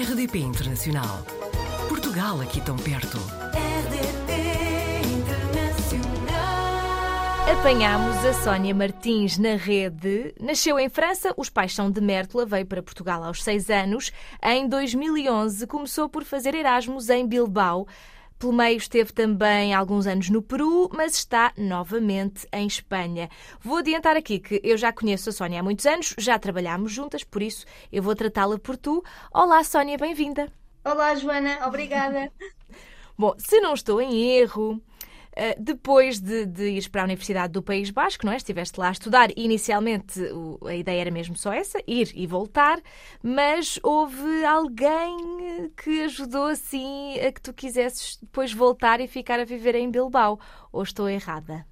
RDP 0.00 0.38
Internacional. 0.38 1.24
Portugal 1.88 2.40
aqui 2.40 2.60
tão 2.60 2.76
perto. 2.76 3.18
RDP 3.18 4.32
Internacional. 5.08 6.38
Apanhámos 7.58 8.24
a 8.24 8.32
Sónia 8.44 8.72
Martins 8.72 9.38
na 9.38 9.56
rede. 9.56 10.32
Nasceu 10.40 10.78
em 10.78 10.88
França, 10.88 11.34
os 11.36 11.50
pais 11.50 11.74
são 11.74 11.90
de 11.90 12.00
Mértola, 12.00 12.46
veio 12.46 12.64
para 12.64 12.80
Portugal 12.80 13.24
aos 13.24 13.42
seis 13.42 13.68
anos. 13.70 14.12
Em 14.40 14.68
2011 14.68 15.66
começou 15.66 16.08
por 16.08 16.22
fazer 16.22 16.54
Erasmus 16.54 17.10
em 17.10 17.26
Bilbao. 17.26 17.84
Pelo 18.38 18.52
meio 18.52 18.76
esteve 18.76 19.12
também 19.12 19.74
alguns 19.74 20.06
anos 20.06 20.30
no 20.30 20.40
Peru, 20.40 20.88
mas 20.94 21.16
está 21.16 21.52
novamente 21.56 22.46
em 22.52 22.68
Espanha. 22.68 23.28
Vou 23.60 23.78
adiantar 23.78 24.16
aqui 24.16 24.38
que 24.38 24.60
eu 24.62 24.76
já 24.76 24.92
conheço 24.92 25.30
a 25.30 25.32
Sónia 25.32 25.58
há 25.58 25.62
muitos 25.62 25.84
anos, 25.86 26.14
já 26.16 26.38
trabalhámos 26.38 26.92
juntas, 26.92 27.24
por 27.24 27.42
isso 27.42 27.66
eu 27.90 28.00
vou 28.00 28.14
tratá-la 28.14 28.56
por 28.56 28.76
tu. 28.76 29.02
Olá, 29.34 29.64
Sónia, 29.64 29.98
bem-vinda. 29.98 30.52
Olá, 30.84 31.16
Joana, 31.16 31.66
obrigada. 31.66 32.30
Bom, 33.18 33.34
se 33.38 33.60
não 33.60 33.74
estou 33.74 34.00
em 34.00 34.38
erro, 34.38 34.80
depois 35.58 36.20
de, 36.20 36.46
de 36.46 36.70
ires 36.70 36.88
para 36.88 37.02
a 37.02 37.04
Universidade 37.04 37.52
do 37.52 37.62
País 37.62 37.90
Basco, 37.90 38.26
não 38.26 38.32
é? 38.32 38.36
Estiveste 38.36 38.78
lá 38.80 38.88
a 38.88 38.92
estudar. 38.92 39.30
Inicialmente 39.36 40.20
a 40.66 40.74
ideia 40.74 41.02
era 41.02 41.10
mesmo 41.10 41.36
só 41.36 41.52
essa, 41.52 41.78
ir 41.86 42.10
e 42.14 42.26
voltar, 42.26 42.80
mas 43.22 43.78
houve 43.82 44.44
alguém 44.44 45.70
que 45.76 46.02
ajudou 46.02 46.46
assim 46.46 47.18
a 47.20 47.32
que 47.32 47.40
tu 47.40 47.52
quisesses 47.52 48.18
depois 48.20 48.52
voltar 48.52 49.00
e 49.00 49.06
ficar 49.08 49.40
a 49.40 49.44
viver 49.44 49.74
em 49.74 49.90
Bilbao. 49.90 50.38
Ou 50.72 50.82
estou 50.82 51.08
errada? 51.08 51.66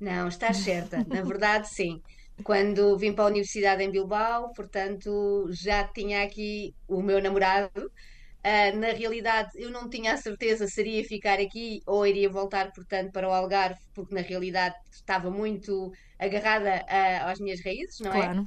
Não, 0.00 0.28
estás 0.28 0.58
certa. 0.58 1.04
Na 1.08 1.22
verdade, 1.22 1.68
sim. 1.68 2.02
Quando 2.42 2.96
vim 2.98 3.12
para 3.14 3.24
a 3.24 3.28
Universidade 3.28 3.82
em 3.82 3.90
Bilbao, 3.90 4.52
portanto, 4.52 5.46
já 5.50 5.86
tinha 5.86 6.22
aqui 6.24 6.74
o 6.88 7.00
meu 7.02 7.22
namorado. 7.22 7.90
Ah, 8.46 8.70
na 8.76 8.88
realidade, 8.88 9.52
eu 9.54 9.70
não 9.70 9.88
tinha 9.88 10.12
a 10.12 10.18
certeza 10.18 10.66
se 10.66 10.78
iria 10.82 11.02
ficar 11.02 11.40
aqui 11.40 11.80
ou 11.86 12.06
iria 12.06 12.28
voltar, 12.28 12.70
portanto, 12.72 13.10
para 13.10 13.26
o 13.26 13.32
Algarve, 13.32 13.80
porque 13.94 14.14
na 14.14 14.20
realidade 14.20 14.74
estava 14.92 15.30
muito 15.30 15.90
agarrada 16.18 16.84
ah, 16.86 17.30
às 17.30 17.40
minhas 17.40 17.64
raízes, 17.64 18.00
não 18.00 18.12
é? 18.12 18.20
Claro. 18.20 18.44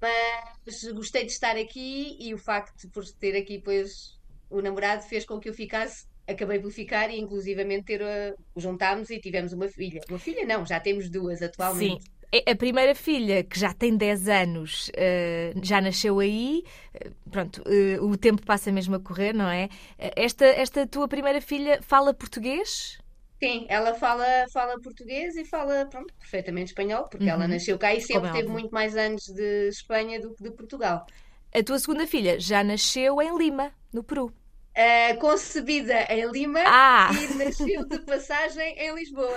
Mas 0.00 0.82
gostei 0.94 1.26
de 1.26 1.32
estar 1.32 1.54
aqui 1.54 2.16
e 2.18 2.32
o 2.32 2.38
facto 2.38 2.74
de 2.78 2.88
por 2.88 3.04
ter 3.20 3.36
aqui, 3.36 3.60
pois, 3.62 4.18
o 4.48 4.62
namorado 4.62 5.02
fez 5.02 5.26
com 5.26 5.38
que 5.38 5.50
eu 5.50 5.54
ficasse. 5.54 6.06
Acabei 6.26 6.58
por 6.58 6.72
ficar 6.72 7.10
e, 7.10 7.20
inclusivamente, 7.20 7.84
ter, 7.84 8.02
ah, 8.02 8.34
juntámos 8.56 9.10
e 9.10 9.20
tivemos 9.20 9.52
uma 9.52 9.68
filha. 9.68 10.00
Uma 10.08 10.18
filha, 10.18 10.46
não, 10.46 10.64
já 10.64 10.80
temos 10.80 11.10
duas 11.10 11.42
atualmente. 11.42 12.04
Sim. 12.04 12.15
É 12.36 12.52
A 12.52 12.56
primeira 12.56 12.94
filha, 12.94 13.44
que 13.44 13.58
já 13.58 13.72
tem 13.72 13.96
10 13.96 14.28
anos, 14.28 14.90
eh, 14.94 15.54
já 15.62 15.80
nasceu 15.80 16.18
aí. 16.18 16.64
Eh, 16.94 17.10
Pronto, 17.30 17.62
eh, 17.66 17.98
o 18.00 18.16
tempo 18.16 18.42
passa 18.44 18.70
mesmo 18.72 18.94
a 18.96 19.00
correr, 19.00 19.32
não 19.34 19.48
é? 19.48 19.68
Esta, 19.98 20.44
esta 20.46 20.86
tua 20.86 21.08
primeira 21.08 21.40
filha 21.40 21.80
fala 21.82 22.12
português? 22.14 22.98
Sim, 23.42 23.66
ela 23.68 23.94
fala, 23.94 24.24
fala 24.52 24.80
português 24.80 25.36
e 25.36 25.44
fala, 25.44 25.86
pronto, 25.90 26.12
perfeitamente 26.18 26.70
espanhol, 26.70 27.08
porque 27.08 27.28
ela 27.30 27.44
Uhum. 27.44 27.48
nasceu 27.48 27.78
cá 27.78 27.94
e 27.94 28.00
sempre 28.00 28.30
é 28.30 28.30
teve 28.30 28.48
muito 28.48 28.70
mais 28.72 28.96
anos 28.96 29.24
de 29.24 29.68
Espanha 29.68 30.20
do 30.20 30.34
que 30.34 30.42
de 30.42 30.50
Portugal. 30.52 31.06
A 31.52 31.60
tua 31.62 31.78
segunda 31.80 32.06
filha 32.06 32.38
já 32.38 32.62
nasceu 32.62 33.20
em 33.20 33.36
Lima, 33.36 33.72
no 33.92 34.04
Peru. 34.04 34.32
Ah, 34.76 35.16
concebida 35.18 36.06
em 36.10 36.30
Lima 36.30 36.60
Ah! 36.66 37.10
e 37.12 37.34
nasceu 37.34 37.86
de 37.88 37.98
passagem 38.00 38.74
em 38.78 38.94
Lisboa. 38.94 39.36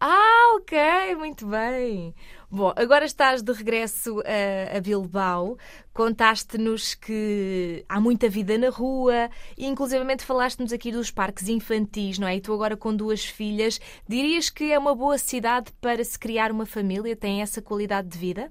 Ah, 0.00 0.54
ok, 0.56 1.14
muito 1.14 1.46
bem. 1.46 2.14
Bom, 2.50 2.72
agora 2.74 3.04
estás 3.04 3.42
de 3.42 3.52
regresso 3.52 4.20
a, 4.20 4.78
a 4.78 4.80
Bilbao. 4.80 5.56
Contaste-nos 5.92 6.94
que 6.94 7.84
há 7.88 8.00
muita 8.00 8.28
vida 8.28 8.56
na 8.58 8.70
rua 8.70 9.28
e, 9.56 9.66
inclusivamente, 9.66 10.24
falaste-nos 10.24 10.72
aqui 10.72 10.90
dos 10.90 11.10
parques 11.10 11.48
infantis, 11.48 12.18
não 12.18 12.26
é? 12.26 12.36
E 12.36 12.40
tu 12.40 12.52
agora 12.52 12.76
com 12.76 12.96
duas 12.96 13.24
filhas, 13.24 13.78
dirias 14.08 14.48
que 14.50 14.72
é 14.72 14.78
uma 14.78 14.94
boa 14.94 15.18
cidade 15.18 15.70
para 15.80 16.02
se 16.02 16.18
criar 16.18 16.50
uma 16.50 16.66
família? 16.66 17.14
Tem 17.14 17.42
essa 17.42 17.60
qualidade 17.62 18.08
de 18.08 18.18
vida? 18.18 18.50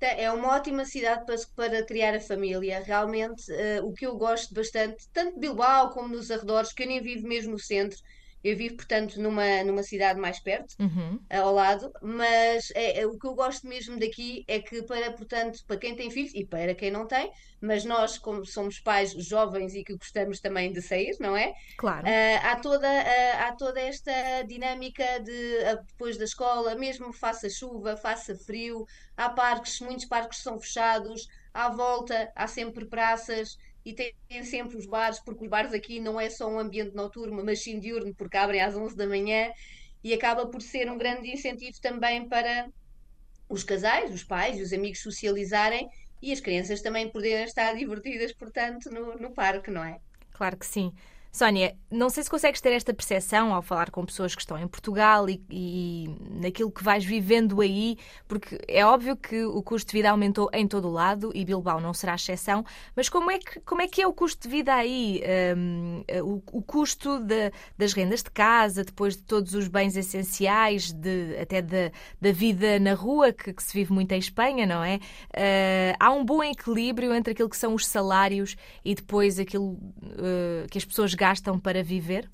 É 0.00 0.30
uma 0.30 0.54
ótima 0.56 0.84
cidade 0.84 1.24
para, 1.26 1.36
para 1.56 1.86
criar 1.86 2.14
a 2.14 2.20
família. 2.20 2.80
Realmente, 2.80 3.52
eh, 3.52 3.80
o 3.82 3.92
que 3.92 4.06
eu 4.06 4.16
gosto 4.16 4.54
bastante, 4.54 5.08
tanto 5.12 5.34
de 5.34 5.40
Bilbao 5.40 5.90
como 5.90 6.08
nos 6.08 6.30
arredores, 6.30 6.72
que 6.72 6.82
eu 6.84 6.86
nem 6.88 7.02
vivo 7.02 7.26
mesmo 7.26 7.52
no 7.52 7.58
centro, 7.58 7.98
eu 8.42 8.56
vivo, 8.56 8.76
portanto, 8.76 9.20
numa, 9.20 9.62
numa 9.64 9.82
cidade 9.82 10.20
mais 10.20 10.40
perto. 10.40 10.74
Uhum. 10.78 11.18
ao 11.30 11.52
lado, 11.52 11.90
mas 12.02 12.70
é, 12.74 13.00
é- 13.00 13.06
o 13.06 13.18
que 13.18 13.26
eu 13.26 13.34
gosto 13.34 13.66
mesmo 13.66 13.98
daqui 13.98 14.44
é 14.48 14.60
que 14.60 14.82
para, 14.84 15.12
portanto, 15.12 15.58
para 15.66 15.76
quem 15.78 15.94
tem 15.96 16.10
filhos 16.10 16.32
e 16.34 16.46
para 16.46 16.74
quem 16.74 16.90
não 16.90 17.06
tem, 17.06 17.30
mas 17.60 17.84
nós, 17.84 18.18
como 18.18 18.44
somos 18.46 18.80
pais 18.80 19.12
jovens 19.12 19.74
e 19.74 19.82
que 19.84 19.96
gostamos 19.96 20.40
também 20.40 20.72
de 20.72 20.80
sair, 20.82 21.16
não 21.20 21.36
é? 21.36 21.52
Claro. 21.76 22.06
Ah, 22.06 22.52
há 22.52 22.60
toda, 22.60 22.88
ah, 22.88 23.48
há 23.48 23.56
toda 23.56 23.80
esta 23.80 24.12
dinâmica 24.46 25.04
de 25.20 25.64
ah, 25.64 25.74
depois 25.86 26.16
da 26.16 26.24
escola, 26.24 26.74
mesmo 26.74 27.12
faça 27.12 27.48
chuva, 27.50 27.96
faça 27.96 28.34
frio, 28.46 28.84
há 29.16 29.28
parques, 29.30 29.80
muitos 29.80 30.06
parques 30.06 30.40
são 30.42 30.58
fechados, 30.58 31.26
à 31.52 31.68
volta 31.70 32.30
há 32.34 32.46
sempre 32.46 32.86
praças. 32.88 33.56
E 33.88 33.94
tem 33.94 34.44
sempre 34.44 34.76
os 34.76 34.84
bares, 34.84 35.18
porque 35.18 35.44
os 35.44 35.48
bares 35.48 35.72
aqui 35.72 35.98
não 35.98 36.20
é 36.20 36.28
só 36.28 36.46
um 36.46 36.58
ambiente 36.58 36.94
noturno, 36.94 37.42
mas 37.42 37.62
sim 37.62 37.80
diurno, 37.80 38.14
porque 38.14 38.36
abrem 38.36 38.60
às 38.60 38.76
11 38.76 38.94
da 38.94 39.06
manhã 39.06 39.50
e 40.04 40.12
acaba 40.12 40.46
por 40.46 40.60
ser 40.60 40.90
um 40.90 40.98
grande 40.98 41.30
incentivo 41.30 41.80
também 41.80 42.28
para 42.28 42.68
os 43.48 43.64
casais, 43.64 44.12
os 44.12 44.22
pais 44.22 44.58
e 44.58 44.62
os 44.62 44.74
amigos 44.74 45.00
socializarem 45.00 45.88
e 46.20 46.30
as 46.34 46.38
crianças 46.38 46.82
também 46.82 47.10
poderem 47.10 47.44
estar 47.44 47.72
divertidas, 47.80 48.30
portanto, 48.34 48.90
no, 48.90 49.16
no 49.16 49.32
parque, 49.32 49.70
não 49.70 49.82
é? 49.82 49.98
Claro 50.32 50.58
que 50.58 50.66
sim. 50.66 50.92
Sónia, 51.30 51.76
não 51.90 52.08
sei 52.10 52.22
se 52.22 52.30
consegues 52.30 52.60
ter 52.60 52.72
esta 52.72 52.92
percepção 52.92 53.54
ao 53.54 53.62
falar 53.62 53.90
com 53.90 54.04
pessoas 54.04 54.34
que 54.34 54.40
estão 54.40 54.58
em 54.58 54.66
Portugal 54.66 55.28
e, 55.28 55.40
e 55.50 56.08
naquilo 56.40 56.70
que 56.70 56.82
vais 56.82 57.04
vivendo 57.04 57.60
aí, 57.60 57.96
porque 58.26 58.58
é 58.66 58.84
óbvio 58.84 59.16
que 59.16 59.44
o 59.44 59.62
custo 59.62 59.90
de 59.92 59.98
vida 59.98 60.10
aumentou 60.10 60.48
em 60.52 60.66
todo 60.66 60.88
o 60.88 60.90
lado 60.90 61.30
e 61.34 61.44
Bilbao 61.44 61.80
não 61.80 61.92
será 61.94 62.14
exceção, 62.14 62.64
mas 62.96 63.08
como 63.08 63.30
é 63.30 63.38
que, 63.38 63.60
como 63.60 63.82
é, 63.82 63.86
que 63.86 64.00
é 64.02 64.06
o 64.06 64.12
custo 64.12 64.48
de 64.48 64.54
vida 64.56 64.74
aí? 64.74 65.22
Hum, 65.56 66.02
o, 66.24 66.58
o 66.58 66.62
custo 66.62 67.20
de- 67.20 67.52
das 67.76 67.92
rendas 67.92 68.22
de 68.22 68.30
casa, 68.30 68.82
depois 68.84 69.16
de 69.16 69.22
todos 69.22 69.54
os 69.54 69.68
bens 69.68 69.96
essenciais, 69.96 70.92
de, 70.92 71.36
até 71.40 71.60
da, 71.62 71.90
da 72.20 72.32
vida 72.32 72.78
na 72.80 72.94
rua, 72.94 73.32
que, 73.32 73.52
que 73.52 73.62
se 73.62 73.72
vive 73.74 73.92
muito 73.92 74.10
em 74.12 74.18
Espanha, 74.18 74.66
não 74.66 74.82
é? 74.82 74.98
Ah, 75.36 75.94
há 76.00 76.10
um 76.10 76.24
bom 76.24 76.42
equilíbrio 76.42 77.14
entre 77.14 77.32
aquilo 77.32 77.48
que 77.48 77.56
são 77.56 77.74
os 77.74 77.86
salários 77.86 78.56
e 78.84 78.94
depois 78.94 79.38
aquilo 79.38 79.78
ah, 80.18 80.66
que 80.70 80.78
as 80.78 80.84
pessoas 80.84 81.14
gastam 81.18 81.58
para 81.58 81.82
viver? 81.82 82.30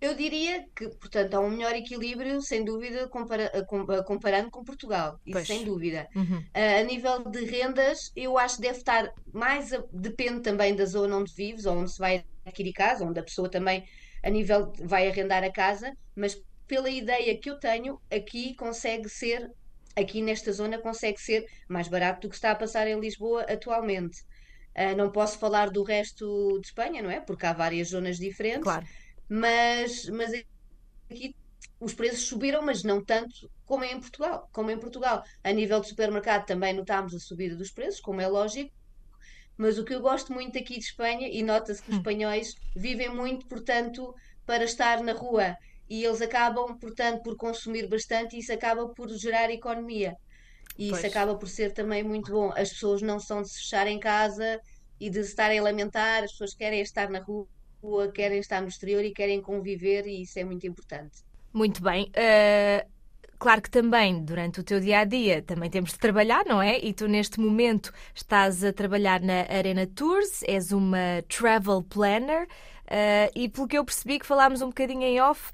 Eu 0.00 0.16
diria 0.16 0.66
que, 0.74 0.88
portanto, 0.88 1.34
há 1.34 1.40
um 1.40 1.48
melhor 1.50 1.74
equilíbrio, 1.76 2.42
sem 2.42 2.64
dúvida, 2.64 3.06
compara- 3.08 3.64
com- 3.66 3.82
a- 3.82 4.02
comparando 4.02 4.50
com 4.50 4.64
Portugal. 4.64 5.12
Isso 5.24 5.32
Pois. 5.34 5.46
sem 5.46 5.64
dúvida. 5.64 6.08
Uhum. 6.16 6.42
Ah, 6.52 6.80
a 6.80 6.82
nível 6.82 7.22
de 7.30 7.44
rendas, 7.44 8.10
eu 8.16 8.36
acho 8.36 8.56
que 8.56 8.62
deve 8.62 8.78
estar 8.78 9.12
mais. 9.32 9.72
a- 9.72 9.84
depende 9.92 10.40
também 10.42 10.74
da 10.74 10.84
zona 10.86 11.16
onde 11.16 11.32
vives, 11.32 11.66
ou 11.66 11.76
onde 11.76 11.92
se 11.92 11.98
vai 12.00 12.24
adquirir 12.44 12.72
casa, 12.72 13.04
onde 13.04 13.20
a 13.20 13.22
pessoa 13.22 13.48
também, 13.48 13.84
a 14.24 14.28
nível, 14.28 14.72
de- 14.72 14.84
vai 14.84 15.08
arrendar 15.08 15.44
a 15.44 15.52
casa, 15.52 15.92
mas 16.16 16.36
pela 16.66 16.90
ideia 16.90 17.38
que 17.38 17.48
eu 17.48 17.60
tenho, 17.60 18.00
aqui 18.10 18.54
consegue 18.56 19.08
ser, 19.08 19.48
aqui 19.94 20.20
nesta 20.20 20.52
zona, 20.52 20.78
consegue 20.78 21.20
ser 21.20 21.44
mais 21.68 21.86
barato 21.86 22.22
do 22.22 22.28
que 22.28 22.34
está 22.34 22.50
a 22.50 22.56
passar 22.56 22.88
em 22.88 22.98
Lisboa 22.98 23.42
atualmente. 23.42 24.16
Ah, 24.74 24.94
não 24.94 25.10
posso 25.12 25.38
falar 25.38 25.70
do 25.70 25.82
resto 25.82 26.58
de 26.60 26.66
Espanha, 26.68 27.02
não 27.02 27.10
é? 27.10 27.20
Porque 27.20 27.46
há 27.46 27.52
várias 27.52 27.88
zonas 27.88 28.16
diferentes 28.16 28.62
Claro. 28.62 28.86
mas, 29.28 30.06
mas 30.06 30.32
aqui 31.10 31.34
os 31.80 31.94
preços 31.94 32.26
subiram, 32.26 32.62
mas 32.62 32.82
não 32.82 33.04
tanto 33.04 33.50
como 33.64 33.84
é 33.84 33.92
em 33.92 34.00
Portugal. 34.00 34.48
Como 34.52 34.70
em 34.70 34.78
Portugal, 34.78 35.22
a 35.44 35.52
nível 35.52 35.80
de 35.80 35.88
supermercado 35.88 36.46
também 36.46 36.74
notámos 36.74 37.14
a 37.14 37.18
subida 37.18 37.56
dos 37.56 37.72
preços, 37.72 38.00
como 38.00 38.20
é 38.20 38.28
lógico. 38.28 38.70
Mas 39.56 39.78
o 39.78 39.84
que 39.84 39.94
eu 39.94 40.00
gosto 40.00 40.32
muito 40.32 40.58
aqui 40.58 40.74
de 40.74 40.84
Espanha, 40.84 41.28
e 41.30 41.42
nota-se 41.42 41.82
que 41.82 41.90
os 41.90 41.96
espanhóis 41.96 42.48
vivem 42.74 43.08
muito, 43.10 43.46
portanto, 43.48 44.14
para 44.46 44.64
estar 44.64 45.02
na 45.02 45.12
rua. 45.12 45.56
E 45.88 46.04
eles 46.04 46.22
acabam, 46.22 46.78
portanto, 46.78 47.22
por 47.22 47.36
consumir 47.36 47.88
bastante 47.88 48.36
e 48.36 48.40
isso 48.40 48.52
acaba 48.52 48.88
por 48.94 49.08
gerar 49.10 49.50
economia. 49.50 50.14
E 50.78 50.90
isso 50.90 51.00
Pois. 51.00 51.04
acaba 51.06 51.36
por 51.36 51.48
ser 51.48 51.72
também 51.72 52.02
muito 52.02 52.32
bom. 52.32 52.52
As 52.56 52.70
pessoas 52.70 53.02
não 53.02 53.18
são 53.20 53.42
de 53.42 53.48
se 53.50 53.58
fechar 53.60 53.86
em 53.86 53.98
casa 54.00 54.60
e 55.00 55.10
de 55.10 55.22
se 55.22 55.30
estarem 55.30 55.58
a 55.58 55.62
lamentar, 55.62 56.22
as 56.24 56.32
pessoas 56.32 56.54
querem 56.54 56.80
estar 56.80 57.10
na 57.10 57.20
rua, 57.20 58.12
querem 58.14 58.38
estar 58.38 58.60
no 58.60 58.68
exterior 58.68 59.04
e 59.04 59.12
querem 59.12 59.40
conviver, 59.42 60.06
e 60.06 60.22
isso 60.22 60.38
é 60.38 60.44
muito 60.44 60.66
importante. 60.66 61.22
Muito 61.52 61.82
bem. 61.82 62.10
Ah, 62.16 62.86
claro 63.38 63.60
que 63.62 63.70
também, 63.70 64.24
durante 64.24 64.60
o 64.60 64.64
teu 64.64 64.80
dia 64.80 65.00
a 65.00 65.04
dia, 65.04 65.42
também 65.42 65.68
temos 65.70 65.92
de 65.92 65.98
trabalhar, 65.98 66.44
não 66.46 66.62
é? 66.62 66.78
E 66.78 66.94
tu, 66.94 67.06
neste 67.08 67.40
momento, 67.40 67.92
estás 68.14 68.64
a 68.64 68.72
trabalhar 68.72 69.20
na 69.20 69.40
Arena 69.42 69.86
Tours, 69.86 70.42
és 70.44 70.72
uma 70.72 71.22
travel 71.28 71.82
planner. 71.82 72.46
Ah, 72.92 73.30
e 73.34 73.48
pelo 73.48 73.66
que 73.66 73.78
eu 73.78 73.84
percebi 73.84 74.18
que 74.18 74.26
falámos 74.26 74.62
um 74.62 74.68
bocadinho 74.68 75.02
em 75.02 75.20
off, 75.20 75.50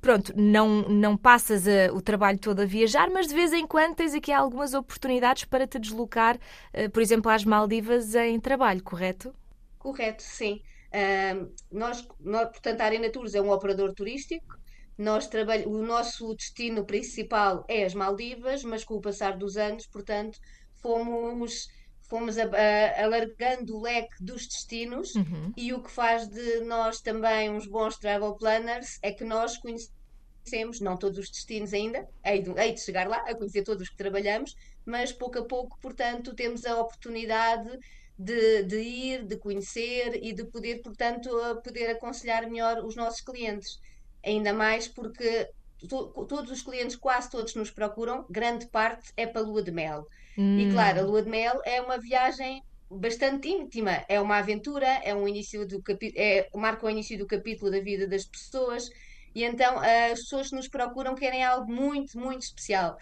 pronto, 0.00 0.32
não, 0.36 0.82
não 0.88 1.16
passas 1.16 1.66
a- 1.68 1.92
o 1.92 2.00
trabalho 2.00 2.38
todo 2.38 2.60
a 2.60 2.64
viajar, 2.64 3.10
mas 3.10 3.28
de 3.28 3.34
vez 3.34 3.52
em 3.52 3.66
quando 3.66 3.94
tens 3.96 4.14
aqui 4.14 4.32
algumas 4.32 4.74
oportunidades 4.74 5.44
para 5.44 5.66
te 5.66 5.78
deslocar, 5.78 6.38
ah, 6.74 6.88
por 6.90 7.02
exemplo, 7.02 7.30
às 7.30 7.44
Maldivas 7.44 8.14
em 8.14 8.40
trabalho, 8.40 8.82
correto? 8.82 9.34
Correto, 9.78 10.22
sim. 10.22 10.62
Uh, 10.92 11.52
nós, 11.70 12.06
nós, 12.20 12.48
portanto, 12.50 12.80
a 12.80 12.84
Arena 12.84 13.10
Tours 13.10 13.34
é 13.34 13.40
um 13.42 13.50
operador 13.50 13.92
turístico. 13.94 14.56
Nós 14.96 15.28
o 15.66 15.82
nosso 15.82 16.34
destino 16.34 16.84
principal 16.84 17.64
é 17.68 17.84
as 17.84 17.94
Maldivas, 17.94 18.64
mas 18.64 18.84
com 18.84 18.94
o 18.94 19.00
passar 19.00 19.36
dos 19.36 19.56
anos, 19.56 19.86
portanto, 19.86 20.38
fomos 20.82 21.68
fomos 22.08 22.36
alargando 22.38 23.76
o 23.76 23.82
leque 23.82 24.22
dos 24.22 24.46
destinos 24.46 25.14
Uhum. 25.14 25.52
e 25.56 25.72
o 25.72 25.82
que 25.82 25.90
faz 25.90 26.26
de 26.28 26.60
nós 26.60 27.00
também 27.00 27.50
uns 27.50 27.66
bons 27.66 27.96
travel 27.98 28.34
planners 28.34 28.98
é 29.02 29.12
que 29.12 29.24
nós 29.24 29.58
conhecemos, 29.58 30.80
não 30.80 30.96
todos 30.96 31.18
os 31.18 31.30
destinos 31.30 31.72
ainda, 31.74 32.08
hei 32.24 32.42
de, 32.42 32.50
hei 32.58 32.72
de 32.72 32.80
chegar 32.80 33.06
lá 33.06 33.18
a 33.18 33.34
conhecer 33.34 33.62
todos 33.62 33.82
os 33.82 33.88
que 33.90 33.96
trabalhamos, 33.96 34.54
mas 34.84 35.12
pouco 35.12 35.38
a 35.38 35.44
pouco, 35.44 35.78
portanto, 35.80 36.34
temos 36.34 36.64
a 36.64 36.80
oportunidade 36.80 37.78
de, 38.18 38.62
de 38.64 38.80
ir, 38.80 39.24
de 39.24 39.36
conhecer 39.36 40.18
e 40.22 40.32
de 40.32 40.44
poder, 40.44 40.80
portanto, 40.82 41.28
poder 41.62 41.90
aconselhar 41.90 42.48
melhor 42.48 42.84
os 42.84 42.96
nossos 42.96 43.20
clientes. 43.20 43.78
Ainda 44.24 44.52
mais 44.52 44.88
porque 44.88 45.48
to- 45.88 46.12
todos 46.26 46.50
os 46.50 46.62
clientes, 46.62 46.96
quase 46.96 47.30
todos 47.30 47.54
nos 47.54 47.70
procuram, 47.70 48.26
grande 48.30 48.68
parte 48.68 49.12
é 49.16 49.26
para 49.26 49.40
a 49.40 49.44
lua 49.44 49.62
de 49.62 49.70
mel. 49.70 50.06
E 50.54 50.66
claro, 50.66 51.00
a 51.00 51.02
Hum, 51.02 51.08
lua 51.08 51.22
de 51.22 51.30
mel 51.30 51.60
é 51.64 51.80
uma 51.80 51.98
viagem 51.98 52.62
bastante 52.90 53.48
íntima, 53.48 54.04
é 54.08 54.20
uma 54.20 54.38
aventura, 54.38 54.86
é 55.04 55.14
um 55.14 55.28
início 55.28 55.66
do 55.66 55.82
capi 55.82 56.12
é, 56.16 56.48
marca 56.54 56.86
o 56.86 56.90
início 56.90 57.18
do 57.18 57.26
capítulo 57.26 57.70
da 57.70 57.80
vida 57.80 58.06
das 58.08 58.24
pessoas, 58.26 58.88
e 59.34 59.44
então 59.44 59.82
eh, 59.84 60.12
as 60.12 60.20
pessoas 60.20 60.48
que 60.48 60.56
nos 60.56 60.68
procuram 60.68 61.14
querem 61.14 61.44
algo 61.44 61.70
muito, 61.72 62.18
muito 62.18 62.42
especial. 62.42 62.96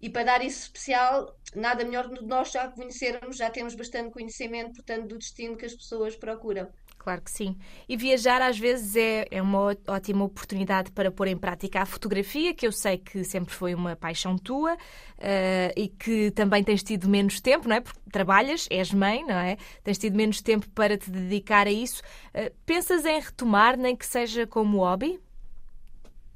E 0.00 0.08
para 0.10 0.24
dar 0.24 0.42
isso 0.44 0.62
especial, 0.64 1.36
nada 1.54 1.84
melhor 1.84 2.08
do 2.08 2.16
que 2.18 2.24
nós 2.26 2.50
já 2.50 2.68
conhecermos, 2.70 3.36
já 3.36 3.50
temos 3.50 3.74
bastante 3.74 4.10
conhecimento, 4.12 4.74
portanto, 4.74 5.08
do 5.08 5.18
destino 5.18 5.56
que 5.56 5.66
as 5.66 5.74
pessoas 5.74 6.16
procuram. 6.16 6.68
Claro 7.00 7.22
que 7.22 7.30
sim. 7.30 7.56
E 7.88 7.96
viajar 7.96 8.42
às 8.42 8.58
vezes 8.58 8.94
é, 8.94 9.26
é 9.30 9.40
uma 9.40 9.74
ótima 9.88 10.22
oportunidade 10.22 10.92
para 10.92 11.10
pôr 11.10 11.28
em 11.28 11.36
prática 11.36 11.80
a 11.80 11.86
fotografia, 11.86 12.52
que 12.52 12.66
eu 12.66 12.70
sei 12.70 12.98
que 12.98 13.24
sempre 13.24 13.54
foi 13.54 13.74
uma 13.74 13.96
paixão 13.96 14.36
tua 14.36 14.76
eh, 15.16 15.72
e 15.74 15.88
que 15.88 16.30
também 16.32 16.62
tens 16.62 16.82
tido 16.82 17.08
menos 17.08 17.40
tempo, 17.40 17.66
não 17.66 17.76
é? 17.76 17.80
Porque 17.80 17.98
trabalhas, 18.12 18.68
és 18.70 18.92
mãe, 18.92 19.24
não 19.24 19.34
é? 19.34 19.56
Tens 19.82 19.96
tido 19.96 20.14
menos 20.14 20.42
tempo 20.42 20.68
para 20.74 20.98
te 20.98 21.10
dedicar 21.10 21.66
a 21.66 21.70
isso. 21.70 22.02
Eh, 22.34 22.52
pensas 22.66 23.06
em 23.06 23.18
retomar, 23.18 23.78
nem 23.78 23.96
que 23.96 24.04
seja 24.04 24.46
como 24.46 24.80
hobby? 24.80 25.18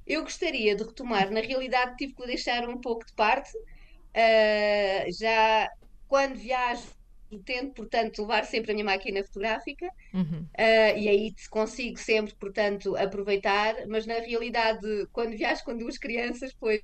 Eu 0.06 0.22
gostaria 0.22 0.74
de 0.74 0.82
retomar, 0.82 1.30
na 1.30 1.40
realidade 1.40 1.94
tive 1.98 2.14
que 2.14 2.26
deixar 2.26 2.66
um 2.66 2.80
pouco 2.80 3.04
de 3.04 3.12
parte. 3.12 3.54
Uh, 4.16 5.12
já 5.18 5.68
quando 6.08 6.36
viajo, 6.36 6.86
tento, 7.44 7.74
portanto, 7.74 8.22
levar 8.22 8.44
sempre 8.44 8.72
a 8.72 8.74
minha 8.74 8.84
máquina 8.84 9.22
fotográfica, 9.24 9.86
Uhum. 10.12 10.48
uh, 10.58 10.98
e 10.98 11.08
aí 11.08 11.34
consigo 11.50 11.98
sempre, 11.98 12.34
portanto, 12.36 12.96
aproveitar, 12.96 13.86
mas 13.88 14.06
na 14.06 14.14
realidade, 14.20 14.86
quando 15.12 15.36
viajo 15.36 15.64
com 15.64 15.76
duas 15.76 15.98
crianças, 15.98 16.52
pois 16.58 16.80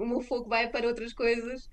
o 0.00 0.06
meu 0.06 0.20
foco 0.20 0.48
vai 0.48 0.70
para 0.70 0.86
outras 0.86 1.12
coisas 1.12 1.68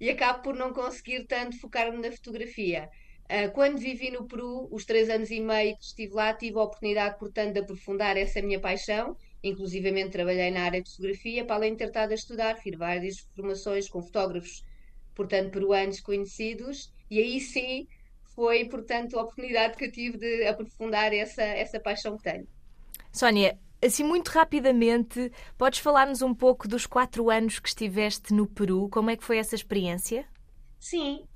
e 0.00 0.10
acabo 0.10 0.42
por 0.42 0.54
não 0.54 0.72
conseguir 0.72 1.26
tanto 1.26 1.58
focar-me 1.58 1.98
na 1.98 2.12
fotografia. 2.12 2.88
Uh, 3.24 3.50
quando 3.52 3.78
vivi 3.78 4.10
no 4.10 4.26
Peru, 4.26 4.68
os 4.70 4.84
três 4.84 5.08
anos 5.10 5.30
e 5.30 5.40
meio 5.40 5.76
que 5.76 5.84
estive 5.84 6.12
lá, 6.14 6.32
tive 6.34 6.58
a 6.58 6.62
oportunidade, 6.62 7.18
portanto, 7.18 7.54
de 7.54 7.60
aprofundar 7.60 8.16
essa 8.16 8.40
minha 8.42 8.60
paixão. 8.60 9.16
Inclusivamente 9.42 10.10
trabalhei 10.10 10.50
na 10.50 10.62
área 10.64 10.82
de 10.82 10.90
fotografia, 10.90 11.44
para 11.44 11.56
além 11.56 11.72
de 11.72 11.78
ter 11.78 11.86
estado 11.86 12.12
a 12.12 12.14
estudar, 12.14 12.56
fiz 12.56 12.76
várias 12.76 13.18
formações 13.34 13.88
com 13.88 14.02
fotógrafos, 14.02 14.62
portanto, 15.14 15.50
peruanos 15.50 16.00
conhecidos, 16.00 16.92
e 17.10 17.18
aí 17.20 17.40
sim 17.40 17.86
foi, 18.34 18.68
portanto, 18.68 19.18
a 19.18 19.22
oportunidade 19.22 19.76
que 19.76 19.86
eu 19.86 19.92
tive 19.92 20.18
de 20.18 20.46
aprofundar 20.46 21.12
essa, 21.14 21.42
essa 21.42 21.80
paixão 21.80 22.16
que 22.16 22.22
tenho. 22.24 22.48
Sónia, 23.12 23.58
assim 23.84 24.04
muito 24.04 24.28
rapidamente, 24.28 25.32
podes 25.58 25.80
falar-nos 25.80 26.22
um 26.22 26.32
pouco 26.34 26.68
dos 26.68 26.86
quatro 26.86 27.30
anos 27.30 27.58
que 27.58 27.68
estiveste 27.68 28.32
no 28.32 28.46
Peru? 28.46 28.88
Como 28.90 29.10
é 29.10 29.16
que 29.16 29.24
foi 29.24 29.38
essa 29.38 29.54
experiência? 29.56 30.24
Sim, 30.78 31.26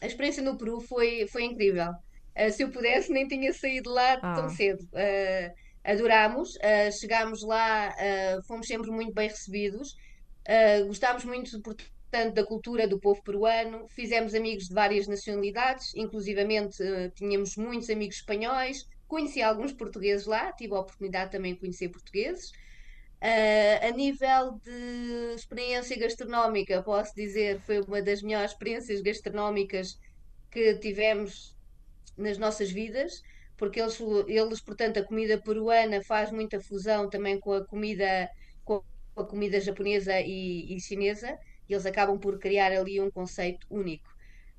a 0.00 0.06
experiência 0.06 0.42
no 0.42 0.56
Peru 0.58 0.80
foi, 0.80 1.26
foi 1.28 1.44
incrível. 1.44 1.92
Ah, 2.34 2.50
se 2.50 2.62
eu 2.62 2.70
pudesse, 2.70 3.12
nem 3.12 3.28
tinha 3.28 3.52
saído 3.52 3.90
lá 3.90 4.20
tão 4.32 4.48
Ah, 4.48 4.48
cedo. 4.48 4.86
Ah, 4.94 5.52
adorámos, 5.92 6.56
ah, 6.62 6.90
chegámos 6.90 7.42
lá, 7.42 7.94
fomos 8.46 8.66
sempre 8.66 8.90
muito 8.90 9.12
bem 9.14 9.28
recebidos. 9.28 9.94
Gostámos 10.86 11.24
muito, 11.24 11.60
portanto, 12.12 12.34
da 12.34 12.44
cultura 12.44 12.86
do 12.86 13.00
povo 13.00 13.22
peruano. 13.22 13.88
Fizemos 13.88 14.34
amigos 14.34 14.68
de 14.68 14.74
várias 14.74 15.08
nacionalidades, 15.08 15.94
inclusivamente, 15.94 16.82
ah, 16.82 17.10
tínhamos 17.14 17.56
muitos 17.56 17.88
amigos 17.88 18.16
espanhóis. 18.16 18.86
Conheci 19.08 19.40
alguns 19.40 19.72
portugueses 19.72 20.26
lá, 20.26 20.52
tive 20.52 20.74
a 20.74 20.80
oportunidade 20.80 21.30
também 21.30 21.54
de 21.54 21.60
conhecer 21.60 21.88
portugueses. 21.88 22.50
Uh, 23.22 23.86
a 23.86 23.90
nível 23.92 24.58
de 24.64 25.34
experiência 25.36 25.96
gastronómica, 25.96 26.82
posso 26.82 27.14
dizer, 27.14 27.60
foi 27.60 27.80
uma 27.80 28.02
das 28.02 28.20
melhores 28.20 28.50
experiências 28.50 29.00
gastronómicas 29.00 29.96
que 30.50 30.74
tivemos 30.74 31.56
nas 32.18 32.36
nossas 32.36 32.70
vidas, 32.72 33.22
porque 33.56 33.80
eles, 33.80 33.98
eles, 34.26 34.60
portanto, 34.60 34.98
a 34.98 35.04
comida 35.04 35.40
peruana 35.40 36.02
faz 36.02 36.32
muita 36.32 36.60
fusão 36.60 37.08
também 37.08 37.38
com 37.38 37.52
a 37.52 37.64
comida, 37.64 38.28
com 38.64 38.82
a 39.16 39.24
comida 39.24 39.60
japonesa 39.60 40.20
e, 40.20 40.74
e 40.74 40.80
chinesa, 40.80 41.38
eles 41.72 41.86
acabam 41.86 42.18
por 42.18 42.38
criar 42.38 42.72
ali 42.72 43.00
um 43.00 43.10
conceito 43.10 43.66
único. 43.70 44.08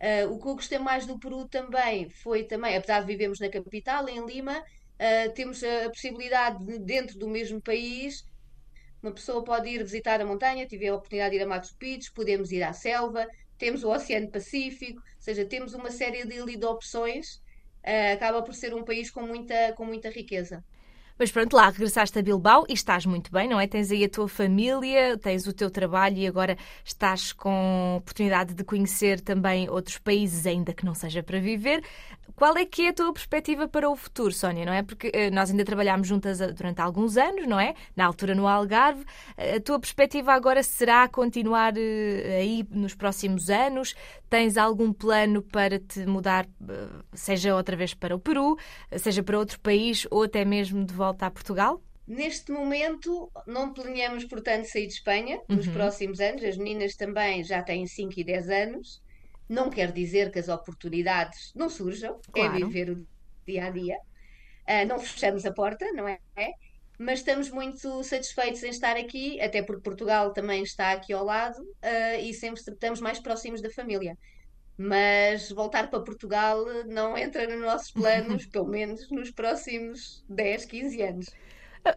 Uh, 0.02 0.34
o 0.34 0.40
que 0.40 0.48
eu 0.48 0.56
gostei 0.56 0.80
mais 0.80 1.06
do 1.06 1.18
Peru 1.18 1.48
também 1.48 2.10
foi 2.10 2.44
também, 2.44 2.76
apesar 2.76 3.02
de 3.02 3.08
vivermos 3.08 3.40
na 3.40 3.50
capital, 3.50 4.08
em 4.10 4.26
Lima, 4.26 4.60
uh, 4.60 5.34
temos 5.34 5.64
a 5.64 5.90
possibilidade 5.90 6.66
de, 6.66 6.80
dentro 6.80 7.18
do 7.18 7.30
mesmo 7.30 7.62
país 7.62 8.26
uma 9.04 9.12
pessoa 9.12 9.44
pode 9.44 9.68
ir 9.68 9.84
visitar 9.84 10.22
a 10.22 10.26
montanha, 10.26 10.66
tive 10.66 10.88
a 10.88 10.96
oportunidade 10.96 11.32
de 11.32 11.42
ir 11.42 11.44
a 11.44 11.46
Machu 11.46 11.76
Picchu, 11.78 12.14
podemos 12.14 12.54
ir 12.54 12.64
à 12.64 12.72
selva, 12.72 13.28
temos 13.58 13.84
o 13.84 13.90
Oceano 13.90 14.32
Pacífico, 14.32 15.02
ou 15.02 15.22
seja, 15.22 15.44
temos 15.46 15.74
uma 15.74 15.92
série 15.92 16.26
de, 16.26 16.58
de 16.58 16.66
opções. 16.66 17.36
Uh, 17.86 18.14
acaba 18.14 18.42
por 18.42 18.54
ser 18.56 18.74
um 18.74 18.82
país 18.86 19.12
com 19.12 19.22
muita, 19.24 19.74
com 19.74 19.84
muita 19.84 20.10
riqueza. 20.10 20.64
Mas 21.18 21.32
pronto, 21.32 21.56
lá 21.56 21.70
regressaste 21.70 22.18
a 22.18 22.22
Bilbao 22.22 22.66
e 22.68 22.74
estás 22.74 23.06
muito 23.06 23.32
bem, 23.32 23.48
não 23.48 23.60
é? 23.60 23.68
Tens 23.68 23.92
aí 23.92 24.04
a 24.04 24.10
tua 24.10 24.28
família, 24.28 25.18
tens 25.18 25.46
o 25.46 25.54
teu 25.54 25.70
trabalho 25.70 26.18
e 26.18 26.26
agora 26.26 26.58
estás 26.84 27.32
com 27.32 27.98
oportunidade 27.98 28.54
de 28.54 28.64
conhecer 28.64 29.22
também 29.22 29.70
outros 29.70 30.00
países, 30.00 30.48
ainda 30.48 30.74
que 30.74 30.84
não 30.84 30.96
seja 30.96 31.22
para 31.22 31.40
viver. 31.40 31.84
Qual 32.36 32.58
é 32.58 32.66
que 32.66 32.84
é 32.84 32.90
a 32.90 32.94
tua 32.94 33.14
perspectiva 33.14 33.68
para 33.68 33.90
o 33.90 33.96
futuro, 33.96 34.32
Sónia, 34.34 34.66
não 34.66 34.74
é? 34.74 34.82
Porque 34.84 35.08
uh, 35.10 35.34
nós 35.34 35.52
ainda 35.52 35.64
trabalhámos 35.64 36.08
juntas 36.08 36.40
durante 36.54 36.82
alguns 36.82 37.16
anos, 37.18 37.48
não 37.48 37.60
é? 37.60 37.76
Na 37.96 38.06
altura 38.06 38.34
no 38.36 38.48
Algarve. 38.48 39.06
A 39.38 39.60
tua 39.60 39.80
perspectiva 39.80 40.34
agora 40.34 40.64
será 40.64 41.08
continuar 41.08 41.74
aí 41.78 42.66
nos 42.72 42.96
próximos 42.96 43.50
anos? 43.50 43.94
Tens 44.30 44.58
algum 44.58 44.92
plano 44.92 45.42
para 45.42 45.80
te 45.80 46.06
mudar, 46.06 46.48
seja 47.14 47.56
outra 47.56 47.76
vez 47.76 47.94
para 47.94 48.16
o 48.16 48.20
Peru, 48.20 48.58
seja 48.98 49.22
para 49.24 49.38
outro 49.38 49.60
país 49.60 50.08
ou 50.10 50.24
até 50.24 50.44
mesmo 50.44 50.84
de 50.86 50.94
volta 50.94 51.28
a 51.28 51.32
Portugal? 51.32 51.82
Neste 52.06 52.52
momento, 52.52 53.32
não 53.48 53.72
planeamos, 53.72 54.26
portanto, 54.26 54.66
sair 54.66 54.88
de 54.88 54.94
Espanha 54.94 55.40
nos 55.48 55.68
Uhum. 55.68 55.74
próximos 55.74 56.20
anos. 56.20 56.44
As 56.44 56.58
meninas 56.58 56.96
também 56.96 57.44
já 57.44 57.62
têm 57.64 57.88
5 57.88 58.14
e 58.18 58.24
10 58.26 58.50
anos. 58.50 59.02
Não 59.54 59.70
quer 59.70 59.92
dizer 59.92 60.32
que 60.32 60.40
as 60.40 60.50
oportunidades 60.50 61.52
não 61.54 61.70
surjam, 61.70 62.20
é 62.36 62.48
Claro. 62.48 62.68
viver 62.68 62.90
o 62.90 63.08
dia 63.46 63.66
a 63.68 63.70
dia. 63.70 63.98
Uh, 64.68 64.88
não 64.88 64.98
fechamos 65.00 65.46
a 65.46 65.54
porta, 65.54 65.86
não 65.92 66.08
é? 66.08 66.18
Mas 66.98 67.20
estamos 67.20 67.52
muito 67.52 68.04
satisfeitos 68.04 68.64
em 68.64 68.70
estar 68.70 68.98
aqui, 68.98 69.40
até 69.40 69.62
porque 69.62 69.84
Portugal 69.84 70.34
também 70.34 70.64
está 70.64 70.92
aqui 70.94 71.14
ao 71.14 71.24
lado, 71.24 71.62
uh, 71.62 72.20
e 72.20 72.34
sempre 72.34 72.62
estamos 72.62 73.00
mais 73.00 73.20
próximos 73.20 73.62
da 73.62 73.70
família. 73.70 74.18
Mas 74.76 75.52
voltar 75.52 75.88
para 75.90 76.04
Portugal 76.04 76.66
não 76.88 77.16
entra 77.16 77.46
nos 77.48 77.62
nossos 77.62 77.92
planos, 77.92 78.48
pelo 78.48 78.68
menos 78.68 79.08
nos 79.12 79.30
próximos 79.30 80.24
10, 80.30 80.66
15 80.66 81.02
anos. 81.04 81.26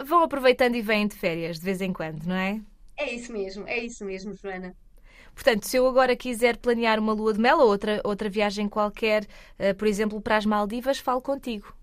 Vão 0.04 0.22
aproveitando 0.22 0.74
e 0.74 0.82
vêm 0.82 1.08
de 1.08 1.16
férias 1.16 1.58
de 1.58 1.64
vez 1.64 1.80
em 1.80 1.92
quando, 1.92 2.24
não 2.26 2.34
é? 2.34 2.60
É 2.98 3.14
isso 3.14 3.32
mesmo, 3.32 3.66
é 3.66 3.78
isso 3.78 4.04
mesmo, 4.04 4.34
Joana. 4.34 4.74
Portanto, 5.36 5.64
se 5.64 5.76
eu 5.76 5.86
agora 5.86 6.16
quiser 6.16 6.56
planear 6.56 6.98
uma 6.98 7.12
lua 7.12 7.34
de 7.34 7.38
mel 7.38 7.58
ou 7.58 7.68
outra, 7.68 8.00
outra 8.02 8.28
viagem 8.28 8.68
qualquer, 8.70 9.24
uh, 9.60 9.74
por 9.76 9.86
exemplo, 9.86 10.18
para 10.18 10.38
as 10.38 10.46
Maldivas, 10.46 10.98
falo 10.98 11.20
contigo. 11.20 11.76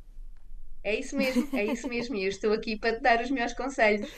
É 0.83 1.00
isso 1.00 1.15
mesmo, 1.15 1.48
é 1.53 1.63
isso 1.63 1.88
mesmo. 1.88 2.15
E 2.15 2.24
eu 2.24 2.29
estou 2.29 2.51
aqui 2.51 2.75
para 2.75 2.95
te 2.95 3.01
dar 3.01 3.22
os 3.22 3.29
meus 3.29 3.53
conselhos. 3.53 4.12